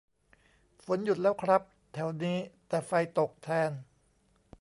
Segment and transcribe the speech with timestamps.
[0.83, 1.61] ฝนหยุดแล้วครับ
[1.93, 3.71] แถวนี้ แต่ไฟตกแทน